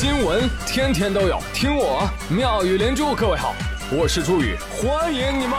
[0.00, 3.14] 新闻天天都有，听我妙语连珠。
[3.14, 3.54] 各位好，
[3.92, 5.58] 我是朱宇，欢迎你们！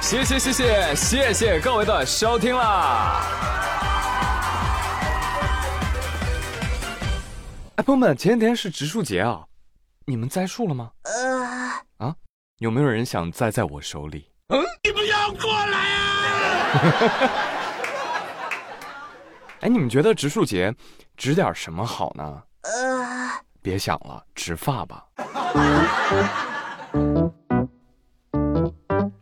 [0.00, 3.20] 谢谢谢谢谢谢各位的收听啦！
[7.74, 9.40] 哎，朋友们，前几天是植树节啊，
[10.04, 10.92] 你们栽树了吗？
[11.02, 12.14] 呃啊，
[12.58, 14.30] 有没有人想栽在我手里？
[14.50, 17.48] 嗯，你不要过来啊！
[19.62, 20.74] 哎，你们觉得植树节
[21.16, 22.42] 植点什么好呢？
[23.62, 25.06] 别想了，植发吧。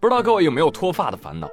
[0.00, 1.46] 不知道各位有没有脱发的烦恼？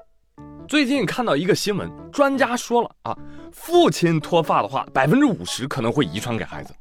[0.70, 3.18] 最近看到一个新闻，专家说了啊，
[3.52, 6.74] 父亲脱发的话，百分之五十可能会遗传给孩子。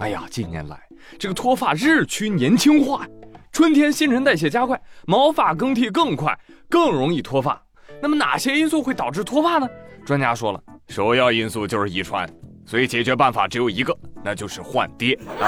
[0.00, 0.88] 哎呀，近年来
[1.20, 3.06] 这个脱发日趋年轻化，
[3.52, 6.36] 春天新陈代谢加快，毛发更替更快，
[6.68, 7.62] 更容易脱发。
[8.02, 9.68] 那么哪些因素会导致脱发呢？
[10.04, 10.60] 专家说了。
[10.88, 12.28] 首要因素就是遗传，
[12.64, 15.46] 所以解决办法只有一个，那就是换爹啊！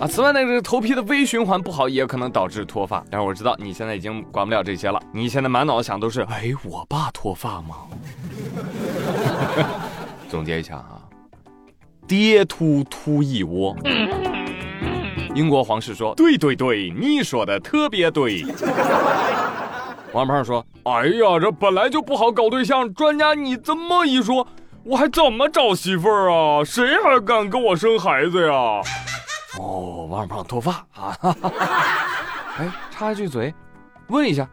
[0.00, 3.02] 啊，此外呢，这个头皮的微循环不好也可能导致脱发。
[3.10, 7.76] 但是我知道你现在已经管不了这些了，你现在满脑子想都是，哎，我爸脱发吗？
[10.28, 11.00] 总结一下啊，
[12.06, 13.76] 爹秃秃一窝。
[15.34, 18.44] 英国皇室说，对对对，你说的特别对。
[20.12, 24.46] 王胖说：“哎呀，这本来就不好搞对象，专家你这么一说，
[24.82, 26.64] 我还怎么找媳妇儿啊？
[26.64, 28.52] 谁还敢跟我生孩子呀？”
[29.58, 31.16] 哦，王胖脱发啊！
[32.58, 33.54] 哎，插一句嘴，
[34.08, 34.48] 问一下，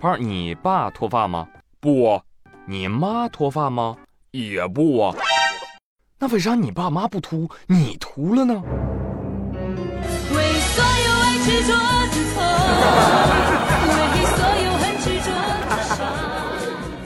[0.00, 1.46] 胖，你爸脱发吗？
[1.80, 2.20] 不。
[2.66, 3.96] 你妈脱发吗？
[4.30, 5.14] 也不啊。
[6.18, 8.54] 那为啥你爸妈不秃，你秃了呢？
[9.54, 13.29] 为所有爱执着的错。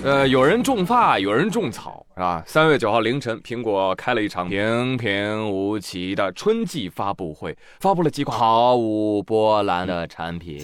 [0.05, 2.43] 呃，有人种发，有人种草，是吧？
[2.47, 10.63] 三月九号凌晨，苹果开了一场平平无奇的春季发布会，发布了几款毫无波澜的产品。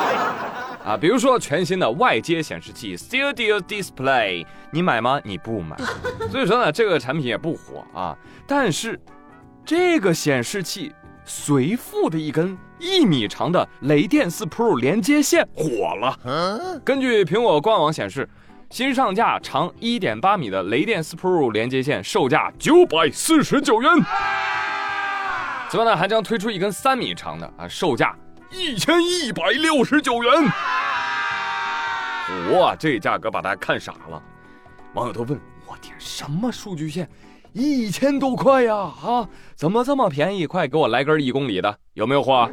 [0.82, 5.20] 啊，比如说全新的外接显示器 Studio Display，你买吗？
[5.22, 5.76] 你不买。
[6.32, 8.16] 所以说呢，这个产品也不火啊。
[8.46, 8.98] 但是，
[9.66, 10.94] 这个显示器
[11.26, 16.80] 随附的一根一米长的雷电四 Pro 连接线火了。
[16.82, 18.26] 根据苹果官网显示。
[18.70, 23.90] 新上架长一点八米的雷电四 Pro 连接线，售价九百四十九元。
[25.70, 28.14] 此外呢，还将推出一根三米长的啊，售价
[28.50, 30.32] 一千一百六十九元。
[32.52, 34.20] 哇，这价格把大家看傻了。
[34.94, 37.08] 网友都问：我天，什么数据线，
[37.52, 38.74] 一千多块呀？
[38.74, 40.44] 啊，怎么这么便宜？
[40.44, 42.50] 快给我来根一公里的，有没有货？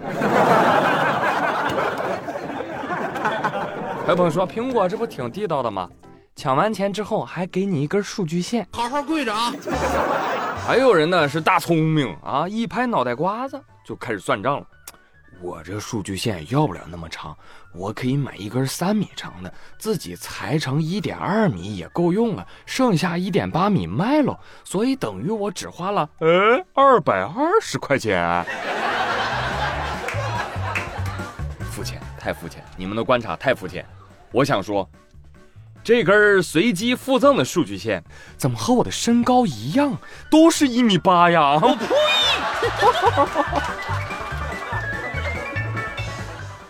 [4.02, 5.89] 还有朋友说，苹果这不挺地道的吗？
[6.35, 9.51] 抢完钱之后还给你一根数据线，好好跪着啊！
[10.67, 14.67] 还有人呢是大聪明啊，一拍脑袋瓜子就开始算账了。
[15.41, 17.35] 我这数据线要不了那么长，
[17.73, 28.45] 我可以买一根三米长的，自己裁成一点二米也够用了，剩下一点八米卖了，所以等于我只花了呃二百二十块钱。
[31.71, 31.99] 肤浅。
[32.19, 33.85] 太肤浅，你们的观察太肤浅。
[34.33, 34.89] 我想说，
[35.83, 38.03] 这根随机附赠的数据线
[38.35, 39.97] 怎么和我的身高一样，
[40.29, 41.59] 都是一米八呀？
[41.61, 41.85] 我呸！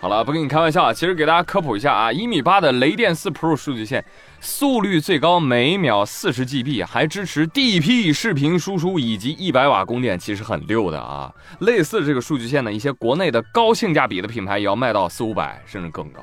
[0.02, 4.04] 好了，不跟你开玩笑，其实给大家科普一下啊，一米八的雷电四 Pro 数据线。
[4.42, 11.34] 速率最高每秒四十 GB，还支持 DP 视频输出以及一百瓦供电，其实很溜的啊。
[11.60, 16.22] 类似这个数据线呢，一些国内的高性价比的品牌也要卖到四五百甚至更高。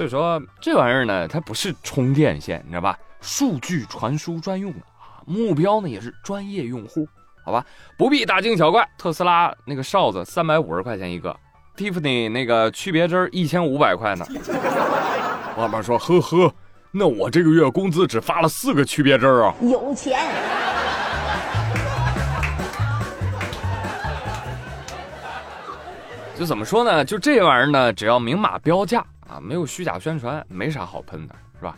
[0.00, 2.98] 所以说这玩意儿呢，它不是充电线，你知道吧？
[3.20, 7.06] 数据传输专用的啊，目标呢也是专业用户，
[7.44, 7.62] 好吧？
[7.98, 8.88] 不必大惊小怪。
[8.96, 11.36] 特斯拉那个哨子三百五十块钱一个
[11.76, 14.24] ，Tiffany 那个区别针一千五百块呢。
[15.58, 16.50] 老板说：呵呵。
[16.92, 19.54] 那我这个月工资只发了四个区别针啊！
[19.60, 20.18] 有钱。
[26.38, 27.04] 就怎么说呢？
[27.04, 29.04] 就这玩意儿呢，只要明码标价
[29.40, 31.76] 没有虚假宣传，没啥好喷的，是吧？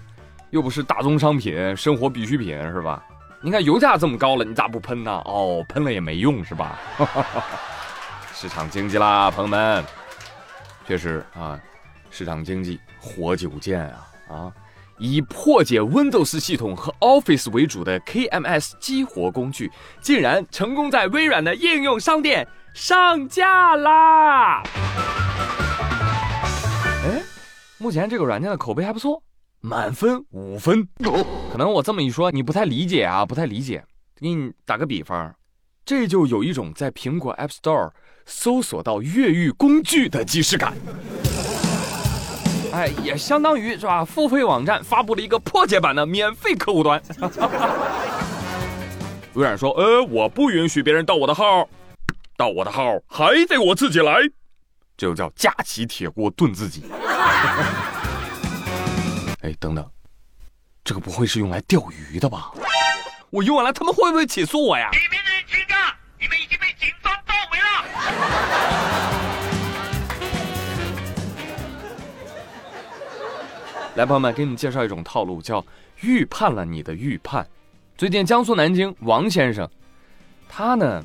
[0.50, 3.03] 又不是大宗商品、生活必需品，是吧？
[3.41, 5.11] 你看油价这么高了，你咋不喷呢？
[5.25, 6.79] 哦，喷了也没用，是吧？
[8.35, 9.85] 市场经济啦，朋友们，
[10.87, 11.59] 确实啊，
[12.11, 14.53] 市场经济活久见啊啊！
[14.99, 19.70] 以破解 Windows 系统和 Office 为主的 KMS 激活工具，
[20.00, 24.62] 竟然成功在微软的应用商店上架啦！
[27.82, 29.20] 哎，目前这个软件的口碑还不错
[29.61, 30.87] 满分五分。
[31.50, 33.84] 可能我这么一说，你不太理解啊，不太理解。
[34.20, 35.34] 给你打个比方，
[35.84, 37.90] 这就有一种在苹果 App Store
[38.25, 40.75] 搜索到越狱工具的即视感。
[42.73, 44.05] 哎，也相当于是吧？
[44.05, 47.02] 付费网站发布了一个破解版的免费客户端。
[49.35, 51.69] 微软说：“呃，我不允许别人盗我的号，
[52.37, 54.14] 盗我的号还得我自己来，
[54.96, 56.85] 这就叫架起铁锅炖自己。”
[59.42, 59.84] 哎，等等，
[60.84, 62.52] 这个不会是用来钓鱼的吧？
[63.30, 64.90] 我用完了，他们会不会起诉我呀？
[64.90, 67.64] 里面的人请假，你们已经被警方包围了。
[73.96, 75.64] 来，朋友们，给你们介绍一种套路，叫
[76.02, 77.46] 预判了你的预判。
[77.96, 79.68] 最近江苏南京王先生，
[80.48, 81.04] 他呢，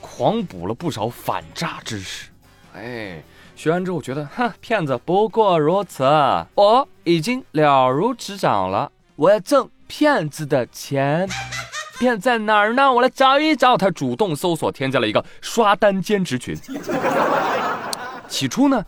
[0.00, 2.30] 狂补了不少反诈知识。
[2.74, 3.22] 哎，
[3.56, 6.02] 学完之后觉得，哼，骗子不过如此，
[6.54, 8.90] 我已经了如指掌了。
[9.16, 11.28] 我要挣骗子的钱，
[11.98, 12.92] 骗在哪儿呢？
[12.92, 13.76] 我来找一找。
[13.76, 16.56] 他主动搜索，添加了一个刷单兼职群。
[18.28, 18.84] 起初呢。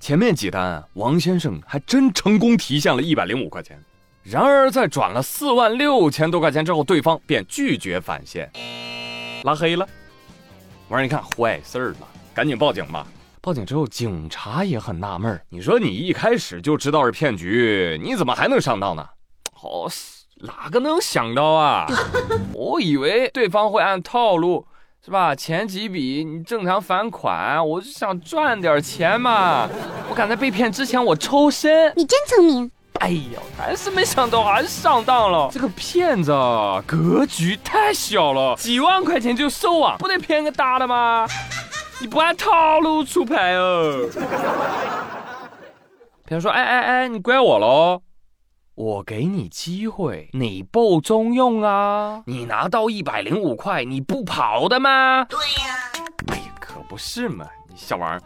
[0.00, 3.76] 前面几单，啊王先生还真成功提现了一百零五块钱。
[4.22, 8.48] 然而，在转了四万六千多块钱之后，对方便拒绝返现，
[9.42, 9.84] 拉黑了。
[10.86, 13.04] 我说：“你看，坏事儿了，赶紧报警吧！”
[13.48, 19.08] 报警之后，警察也很纳闷你说你一开始就知道是骗局，你怎么还能上当呢？
[19.62, 19.90] 哦，
[20.42, 21.86] 哪个能想到啊？
[22.52, 24.66] 我以为对方会按套路。
[25.02, 25.34] 是吧？
[25.34, 29.66] 前几笔你正常返款，我就想赚点钱嘛。
[30.10, 31.90] 我赶在被骗之前我抽身。
[31.96, 32.70] 你真聪明。
[33.00, 35.48] 哎呦，还是没想到，还是上当了。
[35.50, 36.30] 这个骗子
[36.84, 39.96] 格局太小了，几万块钱就收啊？
[39.98, 41.26] 不得骗个大的吗？
[42.00, 44.08] 你不按套路出牌哦。
[46.24, 48.02] 别人说：“哎哎哎，你怪我喽。”
[48.76, 52.22] 我给你机会，你不中用啊！
[52.26, 55.24] 你拿到一百零五块，你不跑的吗？
[55.24, 55.74] 对呀。
[56.28, 57.44] 哎呀，可不是嘛！
[57.68, 58.20] 你小王，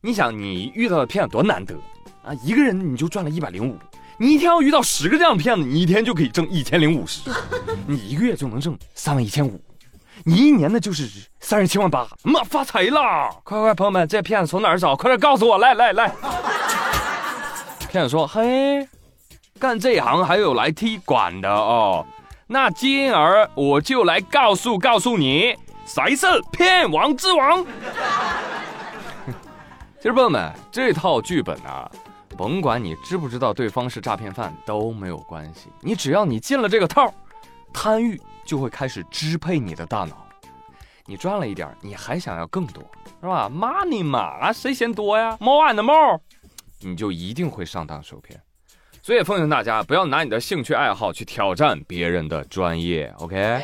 [0.00, 1.76] 你想你遇到的骗子多难得
[2.24, 2.34] 啊！
[2.42, 3.76] 一个人你就赚了一百零五，
[4.18, 7.30] 你一天要遇到十个这样的骗子，你一天就可以挣一千零五十，
[7.86, 9.62] 你一个月就能挣三万一千五，
[10.24, 11.08] 你一年呢就是
[11.40, 13.30] 三十七万八，妈发财了！
[13.44, 14.94] 快快，朋友们，这骗子从哪儿找？
[14.94, 15.58] 快点告诉我！
[15.58, 16.12] 来来来，
[17.88, 18.88] 骗子说：“嘿。”
[19.58, 22.04] 干这行还有来踢馆的哦，
[22.48, 25.56] 那今儿我就来告诉告诉你，
[25.86, 27.64] 谁是骗王之王。
[30.00, 31.88] 其实朋友们，这套剧本啊，
[32.36, 37.14] 甭管你知不知道对方是诈骗犯都没有关系，你只要你进了这个套，
[37.72, 40.26] 贪欲就会开始支配你的大脑。
[41.04, 42.82] 你赚了一点，你还想要更多，
[43.20, 46.20] 是吧？Money 嘛，谁嫌多呀？More and more，
[46.80, 48.40] 你就一定会上当受骗。
[49.02, 53.62] 所以奉劝大家不要拿你的兴趣爱好去挑战别人的专业，OK？